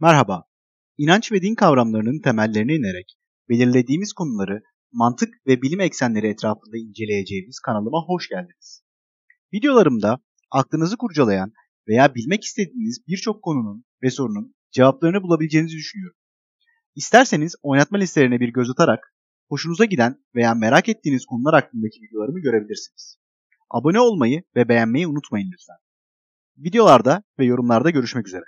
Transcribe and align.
Merhaba. 0.00 0.44
İnanç 0.98 1.32
ve 1.32 1.42
din 1.42 1.54
kavramlarının 1.54 2.20
temellerini 2.22 2.74
inerek 2.74 3.18
belirlediğimiz 3.48 4.12
konuları 4.12 4.62
mantık 4.92 5.34
ve 5.46 5.62
bilim 5.62 5.80
eksenleri 5.80 6.26
etrafında 6.26 6.76
inceleyeceğimiz 6.76 7.60
kanalıma 7.60 7.98
hoş 8.06 8.28
geldiniz. 8.28 8.82
Videolarımda 9.54 10.18
aklınızı 10.50 10.96
kurcalayan 10.96 11.52
veya 11.88 12.14
bilmek 12.14 12.44
istediğiniz 12.44 13.06
birçok 13.08 13.42
konunun 13.42 13.84
ve 14.02 14.10
sorunun 14.10 14.54
cevaplarını 14.70 15.22
bulabileceğinizi 15.22 15.76
düşünüyorum. 15.76 16.18
İsterseniz 16.94 17.54
oynatma 17.62 17.98
listelerine 17.98 18.40
bir 18.40 18.48
göz 18.48 18.70
atarak 18.70 19.14
hoşunuza 19.48 19.84
giden 19.84 20.24
veya 20.34 20.54
merak 20.54 20.88
ettiğiniz 20.88 21.26
konular 21.26 21.54
hakkındaki 21.54 22.00
videolarımı 22.02 22.40
görebilirsiniz. 22.40 23.18
Abone 23.70 24.00
olmayı 24.00 24.42
ve 24.56 24.68
beğenmeyi 24.68 25.06
unutmayın 25.06 25.50
lütfen. 25.52 25.76
Videolarda 26.56 27.22
ve 27.38 27.44
yorumlarda 27.44 27.90
görüşmek 27.90 28.28
üzere. 28.28 28.44